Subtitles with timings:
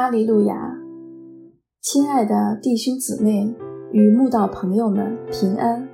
[0.00, 0.78] 哈利路亚！
[1.80, 3.52] 亲爱的弟兄姊妹
[3.90, 5.88] 与慕道朋友们平安。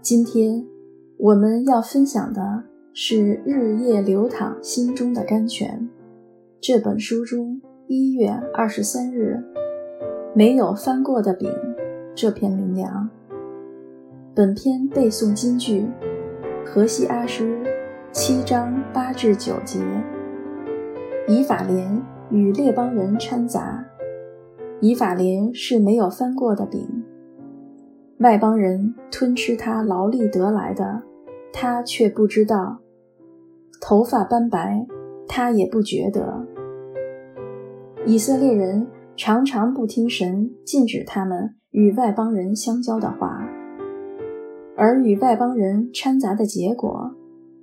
[0.00, 0.64] 今天
[1.18, 5.78] 我们要分享的是《日夜流淌心中的甘泉》
[6.58, 9.36] 这本书中一月二十三日
[10.34, 11.52] “没有翻过的饼”
[12.16, 13.10] 这篇灵粮。
[14.34, 15.84] 本篇背诵金句：
[16.64, 17.44] 荷西阿书
[18.10, 19.80] 七章八至九节，
[21.28, 22.02] 以法莲。
[22.30, 23.84] 与列邦人掺杂，
[24.80, 26.86] 以法莲是没有翻过的饼，
[28.18, 31.02] 外邦人吞吃他劳力得来的，
[31.52, 32.78] 他却不知道；
[33.80, 34.86] 头发斑白，
[35.26, 36.46] 他也不觉得。
[38.04, 43.42] 以色列人常常不听神禁止他们与外邦人相交的话，
[44.76, 47.10] 而与外邦人掺杂的结果，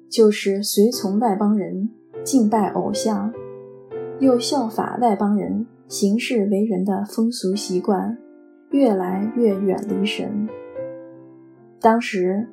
[0.09, 1.89] 就是随从外邦人
[2.23, 3.31] 敬拜偶像。
[4.19, 8.17] 又效法外邦人行事为人的风俗习惯，
[8.69, 10.47] 越来越远离神。
[11.81, 12.47] 当时，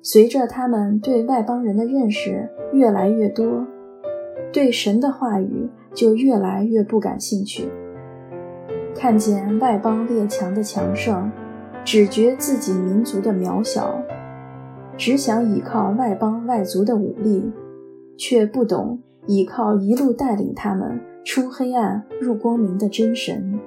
[0.00, 3.66] 随着他们对外邦人的认识越来越多，
[4.52, 7.68] 对神的话语就越来越不感兴趣。
[8.94, 11.30] 看见外邦列强的强盛，
[11.84, 14.00] 只觉自己民族的渺小，
[14.96, 17.52] 只想依靠外邦外族的武力，
[18.16, 20.98] 却不懂依靠一路带领他们。
[21.30, 23.60] 出黑暗入光明的真神，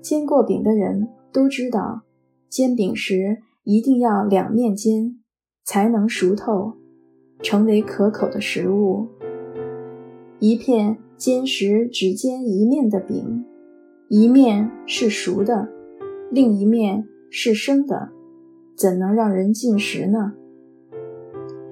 [0.00, 2.02] 煎过饼的人都知道，
[2.48, 5.20] 煎饼时一定要两面煎，
[5.62, 6.72] 才能熟透，
[7.40, 9.06] 成为可口的食物。
[10.40, 13.44] 一片煎时只煎一面的饼，
[14.08, 15.68] 一面是熟的，
[16.32, 18.10] 另一面是生的，
[18.76, 20.32] 怎能让人进食呢？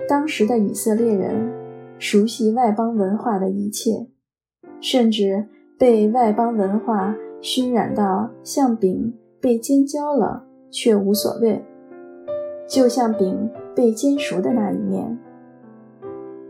[0.09, 1.51] 当时的以色列人
[1.99, 4.07] 熟悉外邦文化的一切。
[4.81, 5.47] 甚至
[5.79, 11.63] 被外邦文化熏染到，像饼被煎焦了却无所谓，
[12.69, 15.19] 就像饼被煎熟的那一面。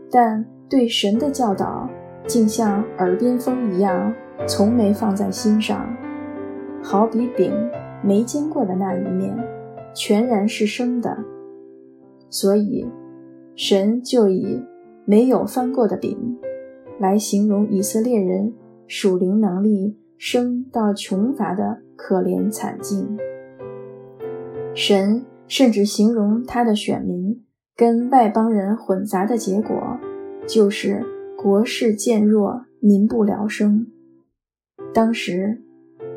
[0.09, 1.89] 但对神的教导，
[2.27, 4.13] 竟像耳边风一样，
[4.45, 5.85] 从没放在心上。
[6.83, 7.53] 好比饼
[8.03, 9.37] 没煎过的那一面，
[9.93, 11.17] 全然是生的，
[12.29, 12.87] 所以
[13.55, 14.61] 神就以
[15.05, 16.37] 没有翻过的饼。
[17.01, 18.53] 来形容以色列人
[18.85, 23.17] 属灵能力升到穷乏的可怜惨境。
[24.75, 27.43] 神甚至形容他的选民
[27.75, 29.97] 跟外邦人混杂的结果，
[30.47, 31.03] 就是
[31.35, 33.87] 国势渐弱，民不聊生。
[34.93, 35.63] 当时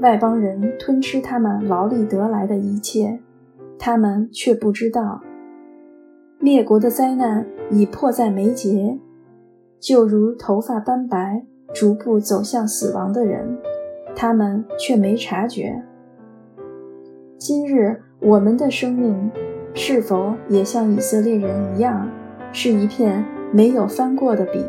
[0.03, 3.21] 外邦人吞吃他们劳力得来的一切，
[3.78, 5.23] 他们却不知道，
[6.39, 8.99] 灭国的灾难已迫在眉睫。
[9.84, 13.59] 就如头发斑白、逐步走向死亡的人，
[14.17, 15.83] 他们却没察觉。
[17.37, 19.31] 今日我们的生命
[19.75, 22.09] 是否也像以色列人一样，
[22.50, 24.67] 是一片没有翻过的饼？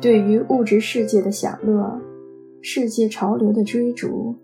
[0.00, 2.00] 对于物质世界的享乐、
[2.62, 4.36] 世界潮流的追逐、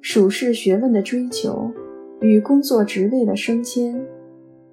[0.00, 1.72] 属世学问的追求
[2.20, 4.06] 与工作职位的升迁，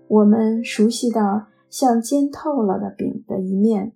[0.07, 1.47] 我们熟悉到。
[1.77, 3.91] 像煎透了的饼的一面，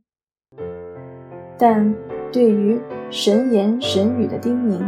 [1.58, 1.96] 但
[2.30, 2.78] 对于
[3.10, 4.82] 神言神语的叮咛、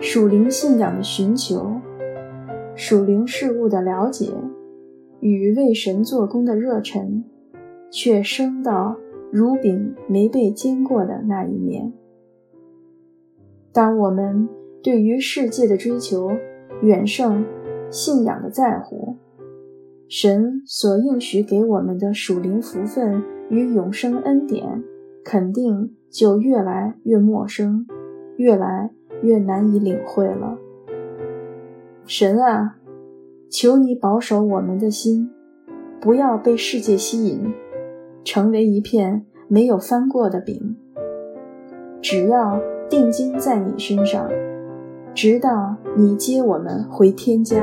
[0.00, 1.80] 属灵信仰的寻求、
[2.74, 4.34] 属灵事物的了解
[5.20, 7.22] 与为神做工的热忱，
[7.92, 8.96] 却升到
[9.30, 11.92] 如饼没被煎过的那一面。
[13.72, 14.48] 当我们
[14.82, 16.32] 对于世界的追求
[16.82, 17.46] 远胜
[17.88, 19.05] 信仰的在乎。
[20.08, 24.84] 神所应许给我们的属灵福分与永生恩典，
[25.24, 27.84] 肯定就越来越陌生，
[28.36, 30.56] 越来越难以领会了。
[32.04, 32.76] 神啊，
[33.50, 35.28] 求你保守我们的心，
[36.00, 37.52] 不要被世界吸引，
[38.22, 40.76] 成为一片没有翻过的饼。
[42.00, 44.30] 只要定睛在你身上，
[45.12, 47.56] 直到你接我们回天家。